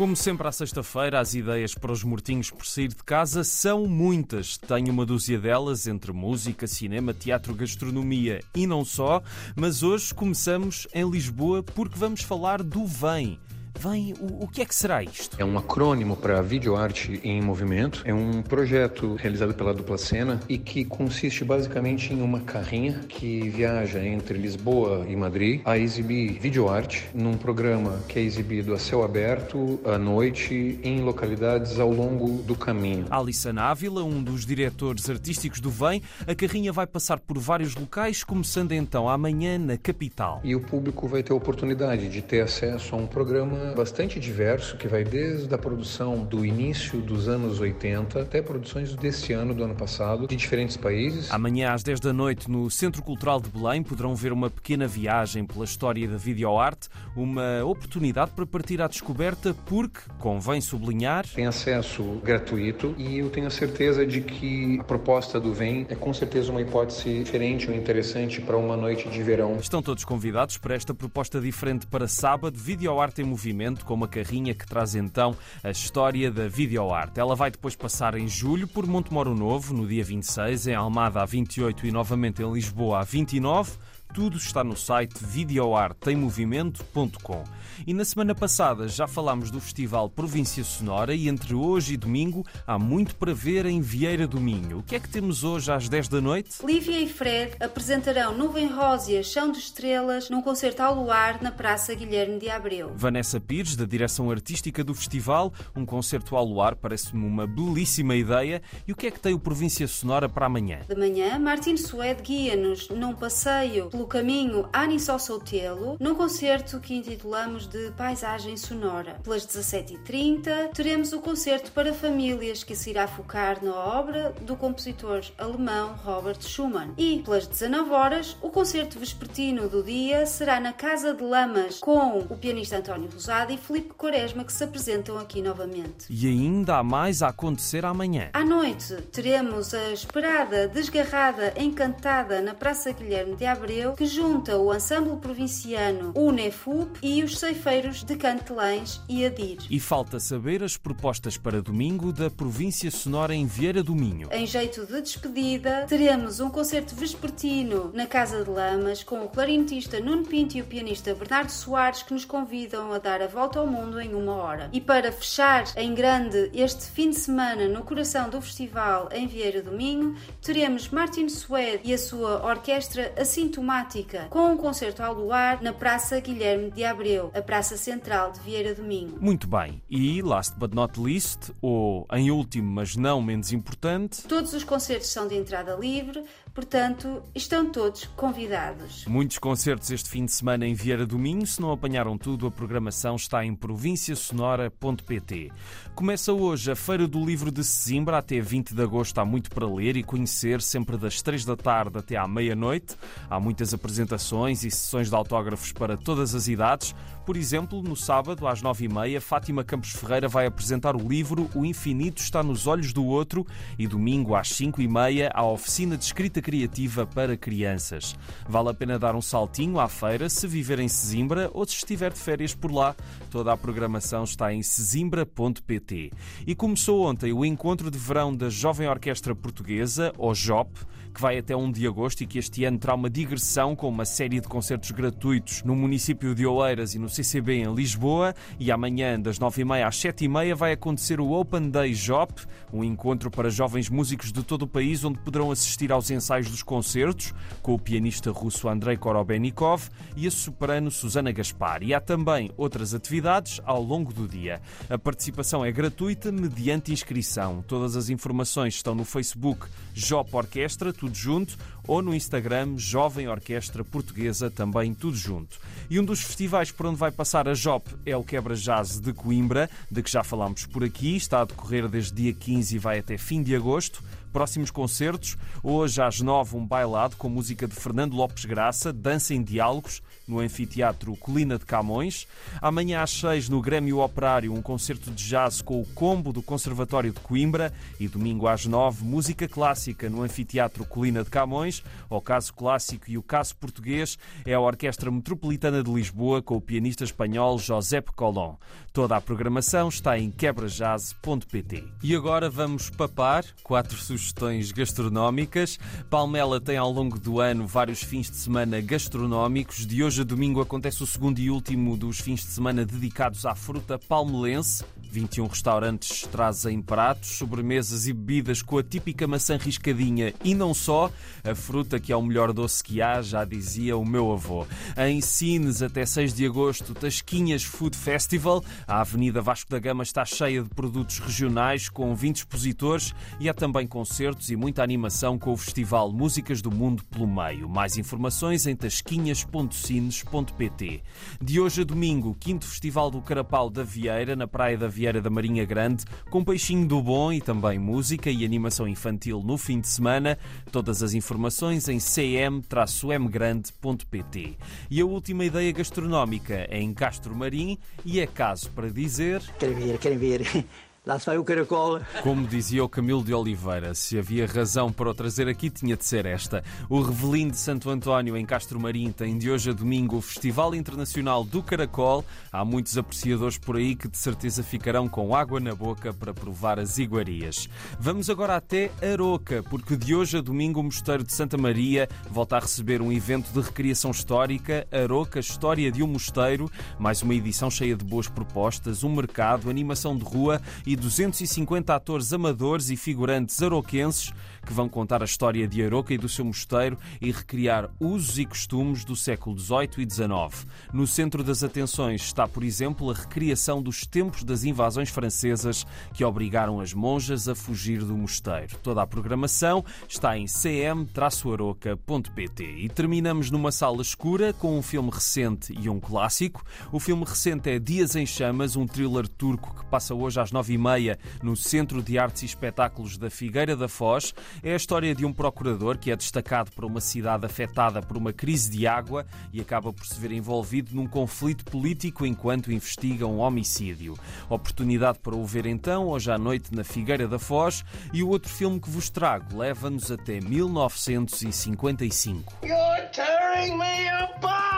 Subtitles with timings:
[0.00, 4.56] Como sempre à sexta-feira, as ideias para os mortinhos por sair de casa são muitas.
[4.56, 9.22] Tenho uma dúzia delas entre música, cinema, teatro, gastronomia e não só,
[9.54, 13.38] mas hoje começamos em Lisboa porque vamos falar do Vem
[13.80, 14.12] vem.
[14.20, 15.36] O, o que é que será isto?
[15.40, 18.02] É um acrônimo para Videoarte em Movimento.
[18.04, 23.48] É um projeto realizado pela Dupla Cena e que consiste basicamente em uma carrinha que
[23.48, 29.02] viaja entre Lisboa e Madrid a exibir videoarte num programa que é exibido a céu
[29.02, 33.06] aberto, à noite, em localidades ao longo do caminho.
[33.10, 38.22] Alissa Ávila, um dos diretores artísticos do VEM, a carrinha vai passar por vários locais,
[38.22, 40.40] começando então amanhã na capital.
[40.44, 44.76] E o público vai ter a oportunidade de ter acesso a um programa bastante diverso
[44.76, 49.64] que vai desde a produção do início dos anos 80 até produções desse ano, do
[49.64, 51.30] ano passado, de diferentes países.
[51.30, 55.44] Amanhã às 10 da noite no Centro Cultural de Belém poderão ver uma pequena viagem
[55.44, 62.02] pela história da videoarte, uma oportunidade para partir à descoberta porque, convém sublinhar, tem acesso
[62.24, 66.50] gratuito e eu tenho a certeza de que a proposta do VEM é com certeza
[66.50, 69.56] uma hipótese diferente ou interessante para uma noite de verão.
[69.56, 74.54] Estão todos convidados para esta proposta diferente para sábado, videoarte em movimento com uma carrinha
[74.54, 77.20] que traz então a história da videoarte.
[77.20, 81.26] Ela vai depois passar em julho por Montemoro Novo, no dia 26, em Almada a
[81.26, 83.72] 28 e novamente em Lisboa a 29.
[84.12, 87.44] Tudo está no site videoartemovimento.com.
[87.86, 92.44] E na semana passada já falámos do Festival Província Sonora e entre hoje e domingo
[92.66, 94.78] há muito para ver em Vieira do Minho.
[94.78, 96.66] O que é que temos hoje às 10 da noite?
[96.66, 101.94] Lívia e Fred apresentarão Nuvem Rósia, Chão de Estrelas num concerto ao luar na Praça
[101.94, 102.92] Guilherme de Abreu.
[102.96, 108.60] Vanessa Pires, da direção artística do festival, um concerto ao luar parece-me uma belíssima ideia.
[108.86, 110.80] E o que é que tem o Província Sonora para amanhã?
[110.88, 117.66] De manhã, Martin Suede guia-nos num passeio pelo caminho Anisó Soutelo, num concerto que intitulamos
[117.66, 119.18] de Paisagem Sonora.
[119.22, 125.20] Pelas 17h30 teremos o concerto para famílias que se irá focar na obra do compositor
[125.36, 126.94] alemão Robert Schumann.
[126.96, 132.20] E pelas 19 horas o concerto vespertino do dia será na Casa de Lamas com
[132.20, 136.06] o pianista António Rosado e Felipe Quaresma que se apresentam aqui novamente.
[136.08, 138.30] E ainda há mais a acontecer amanhã.
[138.32, 144.74] À noite teremos a esperada Desgarrada Encantada na Praça Guilherme de Abreu que junta o
[144.74, 149.58] ensemble provinciano UNEFUP e os ceifeiros de Cantelães e Adir.
[149.70, 154.28] E falta saber as propostas para domingo da Província Sonora em Vieira do Minho.
[154.30, 160.00] Em jeito de despedida, teremos um concerto vespertino na Casa de Lamas com o clarinetista
[160.00, 163.66] Nuno Pinto e o pianista Bernardo Soares que nos convidam a dar a volta ao
[163.66, 164.68] mundo em uma hora.
[164.72, 169.62] E para fechar em grande este fim de semana no coração do festival em Vieira
[169.62, 175.14] do Minho, teremos Martin Suede e a sua orquestra assintomática temática, com um concerto ao
[175.14, 179.16] luar na Praça Guilherme de Abreu, a Praça Central de Vieira do Minho.
[179.20, 179.82] Muito bem.
[179.88, 184.22] E, last but not least, ou em último, mas não menos importante...
[184.24, 186.22] Todos os concertos são de entrada livre,
[186.54, 189.04] Portanto, estão todos convidados.
[189.06, 191.46] Muitos concertos este fim de semana em Vieira do Minho.
[191.46, 195.52] Se não apanharam tudo, a programação está em provinciasonora.pt.
[195.94, 198.18] Começa hoje a Feira do Livro de Sesimbra.
[198.18, 201.98] Até 20 de agosto há muito para ler e conhecer, sempre das 3 da tarde
[201.98, 202.96] até à meia-noite.
[203.28, 206.94] Há muitas apresentações e sessões de autógrafos para todas as idades.
[207.24, 212.20] Por exemplo, no sábado, às 9h30, Fátima Campos Ferreira vai apresentar o livro O Infinito
[212.20, 213.46] está nos Olhos do Outro
[213.78, 218.16] e domingo, às 5h30, a oficina de escrita criativa para crianças.
[218.48, 222.12] Vale a pena dar um saltinho à feira se viver em Sesimbra ou se estiver
[222.12, 222.96] de férias por lá.
[223.30, 226.10] Toda a programação está em sesimbra.pt.
[226.46, 230.70] E começou ontem o encontro de verão da Jovem Orquestra Portuguesa, ou JOP,
[231.12, 234.04] que vai até 1 de agosto e que este ano terá uma digressão com uma
[234.04, 238.34] série de concertos gratuitos no município de Oeiras e no CCB em Lisboa.
[238.58, 243.50] E amanhã, das 9h30 às 7h30, vai acontecer o Open Day JOP, um encontro para
[243.50, 247.78] jovens músicos de todo o país onde poderão assistir aos ensaios dos concertos, com o
[247.78, 251.82] pianista russo Andrei Korobenikov e a soprano Susana Gaspar.
[251.82, 254.60] E há também outras atividades ao longo do dia.
[254.88, 257.62] A participação é gratuita mediante inscrição.
[257.66, 261.56] Todas as informações estão no Facebook Jop Orquestra, tudo junto,
[261.88, 265.58] ou no Instagram Jovem Orquestra Portuguesa, também tudo junto.
[265.88, 269.14] E um dos festivais por onde vai passar a JOP é o Quebra Jazz de
[269.14, 272.98] Coimbra, de que já falámos por aqui, está a decorrer desde dia 15 e vai
[272.98, 274.04] até fim de agosto.
[274.30, 279.42] Próximos concertos, hoje às nove um bailado com música de Fernando Lopes Graça, dança em
[279.42, 282.26] diálogos no Anfiteatro Colina de Camões.
[282.62, 287.12] Amanhã às seis no Grêmio Operário um concerto de jazz com o combo do Conservatório
[287.12, 291.82] de Coimbra e domingo às nove música clássica no Anfiteatro Colina de Camões.
[292.08, 294.16] O caso clássico e o caso português
[294.46, 298.54] é a Orquestra Metropolitana de Lisboa com o pianista espanhol Josep Colón.
[298.92, 301.84] Toda a programação está em quebrajazz.pt.
[302.02, 305.78] E agora vamos papar quatro sugestões gastronómicas.
[306.08, 309.86] Palmela tem ao longo do ano vários fins de semana gastronómicos.
[309.86, 313.54] De hoje a domingo acontece o segundo e último dos fins de semana dedicados à
[313.54, 314.84] fruta palmelense.
[315.10, 321.10] 21 restaurantes trazem pratos, sobremesas e bebidas com a típica maçã riscadinha e não só.
[321.42, 324.64] A fruta que é o melhor doce que há, já dizia o meu avô.
[324.96, 328.62] Em Sines, até 6 de agosto, Tasquinhas Food Festival.
[328.86, 333.54] A Avenida Vasco da Gama está cheia de produtos regionais com 20 expositores e há
[333.54, 337.68] também concertos e muita animação com o Festival Músicas do Mundo pelo Meio.
[337.68, 341.02] Mais informações em tasquinhas.sines.pt.
[341.42, 345.20] De hoje a domingo, quinto Festival do Carapau da Vieira, na Praia da Vieira Vieira
[345.22, 349.80] da Marinha Grande, com peixinho do bom e também música e animação infantil no fim
[349.80, 350.38] de semana.
[350.70, 354.58] Todas as informações em cm-mgrande.pt.
[354.90, 359.40] E a última ideia gastronómica é em Castro Marim e é caso para dizer.
[359.58, 360.66] Querem ver, querem ver.
[361.06, 361.98] Lá se vai o caracol.
[362.22, 366.04] Como dizia o Camilo de Oliveira, se havia razão para o trazer aqui, tinha de
[366.04, 366.62] ser esta.
[366.90, 370.74] O Revelim de Santo António, em Castro Marim, tem de hoje a domingo o Festival
[370.74, 372.22] Internacional do Caracol.
[372.52, 376.78] Há muitos apreciadores por aí que de certeza ficarão com água na boca para provar
[376.78, 377.66] as iguarias.
[377.98, 382.58] Vamos agora até Aroca, porque de hoje a domingo o Mosteiro de Santa Maria volta
[382.58, 387.70] a receber um evento de recriação histórica, Aroca História de um Mosteiro, mais uma edição
[387.70, 390.60] cheia de boas propostas, um mercado, animação de rua
[390.96, 394.32] 250 atores amadores e figurantes aroquenses
[394.64, 398.44] que vão contar a história de Aroca e do seu mosteiro e recriar usos e
[398.44, 400.66] costumes do século XVIII e XIX.
[400.92, 406.24] No centro das atenções está, por exemplo, a recriação dos tempos das invasões francesas que
[406.24, 408.76] obrigaram as monjas a fugir do mosteiro.
[408.82, 412.64] Toda a programação está em cm-aroca.pt.
[412.64, 416.62] E terminamos numa sala escura com um filme recente e um clássico.
[416.92, 420.74] O filme recente é Dias em Chamas, um thriller turco que passa hoje às nove
[420.74, 424.34] e meia no Centro de Artes e Espetáculos da Figueira da Foz.
[424.62, 428.32] É a história de um procurador que é destacado para uma cidade afetada por uma
[428.32, 433.38] crise de água e acaba por se ver envolvido num conflito político enquanto investiga um
[433.38, 434.16] homicídio.
[434.48, 437.84] Oportunidade para o ver então, hoje à noite, na Figueira da Foz.
[438.12, 442.52] E o outro filme que vos trago leva-nos até 1955.
[442.62, 444.69] You're tearing me apart!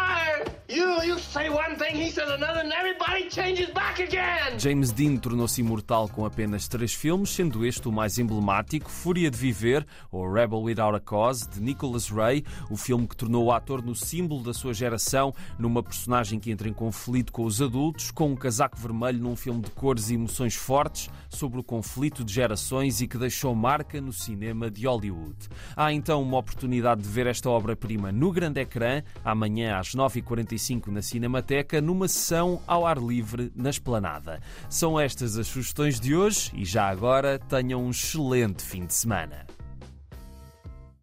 [4.58, 9.36] James Dean tornou-se imortal com apenas três filmes, sendo este o mais emblemático, Fúria de
[9.36, 13.82] Viver, ou Rebel Without a Cause, de Nicholas Ray, o filme que tornou o ator
[13.82, 18.30] no símbolo da sua geração, numa personagem que entra em conflito com os adultos, com
[18.30, 23.00] um casaco vermelho num filme de cores e emoções fortes sobre o conflito de gerações
[23.00, 25.48] e que deixou marca no cinema de Hollywood.
[25.76, 31.02] Há então uma oportunidade de ver esta obra-prima no grande ecrã, amanhã às 9h45 na
[31.02, 34.40] Cinemateca, numa sessão ao ar livre na Esplanada.
[34.68, 39.46] São estas as sugestões de hoje e já agora tenham um excelente fim de semana.